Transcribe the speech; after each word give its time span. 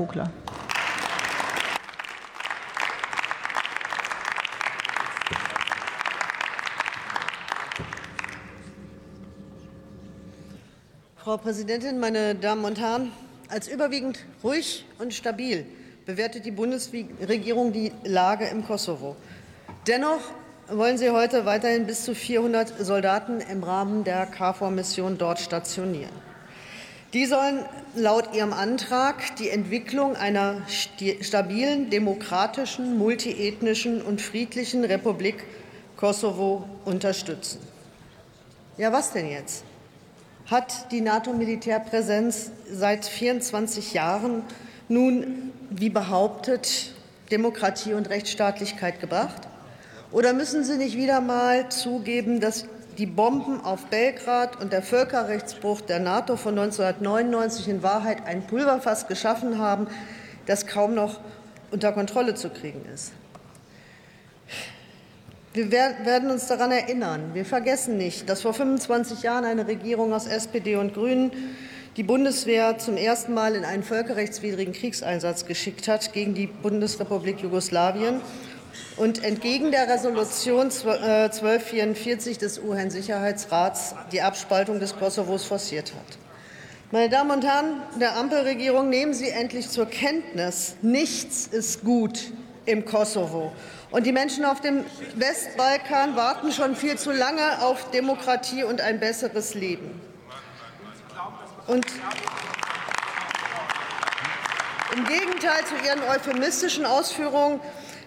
Vogler. 0.00 0.30
Frau 11.16 11.36
Präsidentin, 11.36 12.00
meine 12.00 12.34
Damen 12.34 12.64
und 12.64 12.80
Herren! 12.80 13.12
Als 13.50 13.68
überwiegend 13.68 14.20
ruhig 14.42 14.86
und 14.98 15.12
stabil 15.12 15.66
bewertet 16.06 16.46
die 16.46 16.50
Bundesregierung 16.50 17.74
die 17.74 17.92
Lage 18.02 18.46
im 18.46 18.64
Kosovo. 18.64 19.16
Dennoch 19.86 20.22
wollen 20.70 20.96
Sie 20.96 21.10
heute 21.10 21.44
weiterhin 21.44 21.86
bis 21.86 22.06
zu 22.06 22.14
400 22.14 22.72
Soldaten 22.78 23.42
im 23.42 23.62
Rahmen 23.62 24.04
der 24.04 24.24
KFOR-Mission 24.24 25.18
dort 25.18 25.40
stationieren. 25.40 26.29
Die 27.12 27.26
sollen 27.26 27.64
laut 27.96 28.34
Ihrem 28.34 28.52
Antrag 28.52 29.34
die 29.36 29.50
Entwicklung 29.50 30.14
einer 30.14 30.62
stabilen, 31.20 31.90
demokratischen, 31.90 32.98
multiethnischen 32.98 34.00
und 34.00 34.20
friedlichen 34.20 34.84
Republik 34.84 35.44
Kosovo 35.96 36.64
unterstützen. 36.84 37.58
Ja, 38.78 38.92
was 38.92 39.12
denn 39.12 39.28
jetzt? 39.28 39.64
Hat 40.46 40.92
die 40.92 41.00
NATO-Militärpräsenz 41.00 42.52
seit 42.70 43.04
24 43.04 43.92
Jahren 43.92 44.42
nun, 44.88 45.52
wie 45.68 45.90
behauptet, 45.90 46.94
Demokratie 47.32 47.92
und 47.92 48.08
Rechtsstaatlichkeit 48.08 49.00
gebracht? 49.00 49.42
Oder 50.12 50.32
müssen 50.32 50.64
Sie 50.64 50.76
nicht 50.76 50.96
wieder 50.96 51.20
mal 51.20 51.68
zugeben, 51.68 52.40
dass 52.40 52.66
die 53.00 53.06
Bomben 53.06 53.64
auf 53.64 53.86
Belgrad 53.86 54.60
und 54.60 54.74
der 54.74 54.82
Völkerrechtsbruch 54.82 55.80
der 55.80 56.00
NATO 56.00 56.36
von 56.36 56.58
1999 56.58 57.68
in 57.68 57.82
Wahrheit 57.82 58.26
ein 58.26 58.46
Pulverfass 58.46 59.08
geschaffen 59.08 59.56
haben, 59.56 59.86
das 60.44 60.66
kaum 60.66 60.94
noch 60.94 61.18
unter 61.70 61.92
Kontrolle 61.92 62.34
zu 62.34 62.50
kriegen 62.50 62.84
ist? 62.94 63.12
Wir 65.54 65.72
werden 65.72 66.30
uns 66.30 66.46
daran 66.46 66.72
erinnern. 66.72 67.30
Wir 67.32 67.46
vergessen 67.46 67.96
nicht, 67.96 68.28
dass 68.28 68.42
vor 68.42 68.52
25 68.52 69.22
Jahren 69.22 69.46
eine 69.46 69.66
Regierung 69.66 70.12
aus 70.12 70.26
SPD 70.26 70.76
und 70.76 70.92
Grünen 70.92 71.32
die 71.96 72.02
Bundeswehr 72.02 72.76
zum 72.76 72.98
ersten 72.98 73.32
Mal 73.32 73.54
in 73.54 73.64
einen 73.64 73.82
völkerrechtswidrigen 73.82 74.74
Kriegseinsatz 74.74 75.46
geschickt 75.46 75.88
hat 75.88 76.12
gegen 76.12 76.34
die 76.34 76.48
Bundesrepublik 76.48 77.40
Jugoslawien 77.40 78.20
und 78.96 79.22
entgegen 79.24 79.70
der 79.70 79.88
Resolution 79.88 80.70
1244 80.70 82.36
äh, 82.36 82.40
des 82.40 82.58
UN-Sicherheitsrats 82.58 83.94
die 84.12 84.22
Abspaltung 84.22 84.80
des 84.80 84.96
Kosovos 84.96 85.44
forciert 85.44 85.92
hat. 85.94 86.18
Meine 86.92 87.08
Damen 87.08 87.30
und 87.30 87.44
Herren 87.44 87.82
der 88.00 88.16
Ampelregierung, 88.16 88.88
nehmen 88.88 89.14
Sie 89.14 89.28
endlich 89.28 89.70
zur 89.70 89.86
Kenntnis, 89.86 90.74
nichts 90.82 91.46
ist 91.46 91.84
gut 91.84 92.32
im 92.66 92.84
Kosovo. 92.84 93.52
Und 93.90 94.06
die 94.06 94.12
Menschen 94.12 94.44
auf 94.44 94.60
dem 94.60 94.84
Westbalkan 95.14 96.16
warten 96.16 96.52
schon 96.52 96.76
viel 96.76 96.98
zu 96.98 97.12
lange 97.12 97.62
auf 97.62 97.90
Demokratie 97.90 98.64
und 98.64 98.80
ein 98.80 99.00
besseres 99.00 99.54
Leben. 99.54 100.00
Und 101.66 101.86
im 104.92 105.04
Gegenteil 105.04 105.64
zu 105.66 105.74
Ihren 105.86 106.02
euphemistischen 106.02 106.84
Ausführungen 106.84 107.60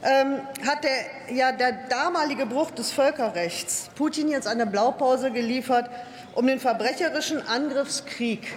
ähm, 0.04 0.42
hat 0.68 0.84
der, 0.84 1.36
ja, 1.36 1.52
der 1.52 1.72
damalige 1.90 2.46
Bruch 2.46 2.72
des 2.72 2.92
Völkerrechts 2.92 3.90
Putin 3.96 4.30
jetzt 4.30 4.48
eine 4.48 4.66
Blaupause 4.66 5.32
geliefert, 5.32 5.90
um 6.36 6.46
den 6.48 6.60
verbrecherischen 6.60 7.48
Angriffskrieg 7.48 8.52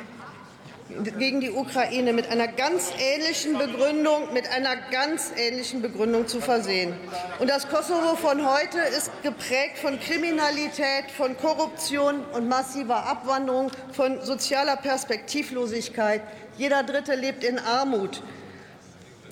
gegen 1.19 1.41
die 1.41 1.51
Ukraine 1.51 2.13
mit 2.13 2.31
einer 2.31 2.47
ganz 2.47 2.93
ähnlichen 2.99 3.59
Begründung, 3.59 4.33
mit 4.33 4.49
einer 4.49 4.77
ganz 4.91 5.33
ähnlichen 5.37 5.83
Begründung 5.83 6.29
zu 6.29 6.41
versehen. 6.41 6.95
Und 7.41 7.51
das 7.51 7.69
Kosovo 7.69 8.15
von 8.17 8.49
heute 8.49 8.79
ist 8.97 9.11
geprägt 9.23 9.79
von 9.81 9.99
Kriminalität, 9.99 11.11
von 11.17 11.37
Korruption 11.37 12.25
und 12.33 12.49
massiver 12.49 13.05
Abwanderung, 13.07 13.71
von 13.93 14.23
sozialer 14.23 14.77
Perspektivlosigkeit. 14.77 16.23
Jeder 16.57 16.85
Dritte 16.85 17.15
lebt 17.17 17.43
in 17.43 17.59
Armut. 17.59 18.23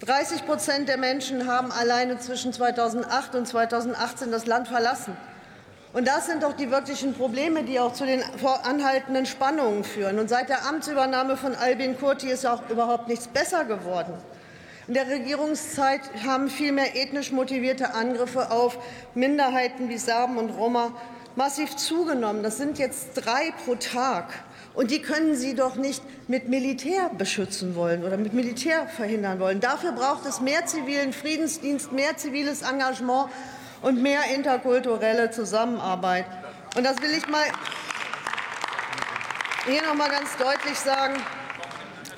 30 0.01 0.45
Prozent 0.45 0.89
der 0.89 0.99
Menschen 0.99 1.47
haben 1.47 1.71
alleine 1.71 2.19
zwischen 2.19 2.53
2008 2.53 3.37
und 3.37 3.47
2018 3.47 4.31
das 4.33 4.47
Land 4.47 4.69
verlassen. 4.69 5.17
Und 5.95 6.09
das 6.09 6.27
sind 6.27 6.43
doch 6.43 6.55
die 6.55 6.73
wirklichen 6.73 7.15
Probleme, 7.15 7.63
die 7.63 7.79
auch 7.79 7.93
zu 7.93 8.05
den 8.05 8.21
anhaltenden 8.65 9.27
Spannungen 9.27 9.85
führen. 9.85 10.19
Und 10.19 10.29
seit 10.29 10.49
der 10.49 10.67
Amtsübernahme 10.67 11.37
von 11.37 11.55
Albin 11.55 11.97
Kurti 11.97 12.29
ist 12.29 12.45
auch 12.45 12.69
überhaupt 12.69 13.07
nichts 13.07 13.29
besser 13.29 13.65
geworden. 13.65 14.13
In 14.89 14.95
der 14.95 15.07
Regierungszeit 15.09 16.01
haben 16.27 16.51
vielmehr 16.51 16.97
ethnisch 16.97 17.31
motivierte 17.31 17.95
Angriffe 17.95 18.51
auf 18.51 18.77
Minderheiten 19.15 19.89
wie 19.89 19.97
Serben 19.97 20.37
und 20.37 20.51
Roma 20.51 20.91
massiv 21.37 21.77
zugenommen. 21.77 22.43
Das 22.43 22.57
sind 22.57 22.77
jetzt 22.81 23.15
drei 23.15 23.53
pro 23.65 23.77
Tag. 23.77 24.35
Und 24.75 24.91
die 24.91 25.01
können 25.01 25.37
Sie 25.37 25.55
doch 25.55 25.77
nicht 25.77 26.03
mit 26.29 26.49
Militär 26.49 27.09
beschützen 27.17 27.77
wollen 27.77 28.03
oder 28.03 28.17
mit 28.17 28.35
Militär 28.35 28.89
verhindern 28.89 29.39
wollen. 29.39 29.61
Dafür 29.61 29.93
braucht 29.93 30.27
es 30.27 30.41
mehr 30.41 30.67
zivilen 30.67 31.13
Friedensdienst, 31.13 31.93
mehr 31.93 32.17
ziviles 32.17 32.63
Engagement 32.63 33.31
und 33.85 34.01
mehr 34.01 34.23
interkulturelle 34.35 35.31
Zusammenarbeit. 35.31 36.25
Und 36.75 36.85
das 36.85 37.03
will 37.03 37.11
ich 37.11 37.29
mal 37.29 37.45
hier 39.67 39.83
noch 39.83 39.95
mal 39.95 40.09
ganz 40.09 40.37
deutlich 40.39 40.79
sagen. 40.79 41.15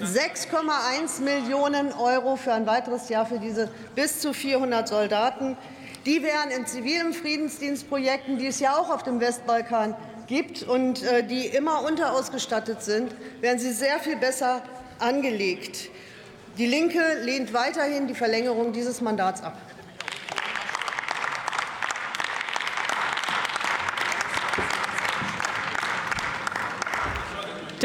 6,1 0.01 1.23
Millionen 1.23 1.93
Euro 1.93 2.37
für 2.37 2.53
ein 2.53 2.67
weiteres 2.67 3.09
Jahr 3.09 3.27
für 3.27 3.41
diese 3.41 3.69
bis 3.97 4.21
zu 4.21 4.33
400 4.33 4.87
Soldaten. 4.87 5.57
Die 6.05 6.23
wären 6.23 6.51
in 6.51 6.67
zivilen 6.67 7.13
Friedensdienstprojekten, 7.13 8.39
die 8.39 8.47
es 8.47 8.61
ja 8.61 8.77
auch 8.77 8.91
auf 8.91 9.03
dem 9.03 9.19
Westbalkan 9.21 9.97
gibt 10.29 10.63
und 10.63 11.03
äh, 11.03 11.25
die 11.25 11.47
immer 11.47 11.85
unterausgestattet 11.85 12.83
sind, 12.83 13.13
werden 13.41 13.59
sie 13.59 13.73
sehr 13.73 13.99
viel 13.99 14.17
besser 14.17 14.63
angelegt. 15.01 15.91
Die 16.59 16.67
Linke 16.67 17.01
lehnt 17.23 17.53
weiterhin 17.53 18.07
die 18.07 18.15
Verlängerung 18.15 18.73
dieses 18.73 19.01
Mandats 19.01 19.43
ab. 19.43 19.57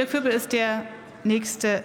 Dirk 0.01 0.13
Wirbel 0.13 0.31
ist 0.31 0.51
der 0.51 0.83
nächste 1.23 1.79